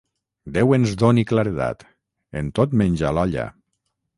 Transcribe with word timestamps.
Déu 0.53 0.71
ens 0.77 0.95
doni 1.03 1.25
claredat, 1.31 1.85
en 2.41 2.51
tot 2.61 2.75
menys 2.83 3.05
a 3.11 3.17
l'olla. 3.19 3.49